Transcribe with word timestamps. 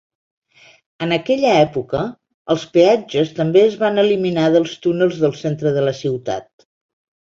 En 1.05 1.11
aquella 1.17 1.51
època, 1.65 1.99
els 2.55 2.65
peatges 2.77 3.35
també 3.41 3.63
es 3.67 3.77
van 3.83 4.05
eliminar 4.05 4.49
dels 4.57 4.75
túnels 4.87 5.21
del 5.27 5.37
centre 5.45 5.75
de 5.77 5.85
la 5.91 5.95
ciutat. 6.03 6.51